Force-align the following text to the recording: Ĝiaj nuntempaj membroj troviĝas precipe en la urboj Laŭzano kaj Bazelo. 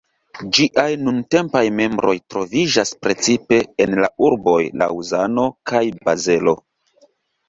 Ĝiaj 0.57 0.91
nuntempaj 1.07 1.61
membroj 1.79 2.13
troviĝas 2.33 2.91
precipe 3.07 3.59
en 3.85 3.93
la 4.05 4.09
urboj 4.29 4.55
Laŭzano 4.85 5.45
kaj 5.73 5.83
Bazelo. 6.11 6.55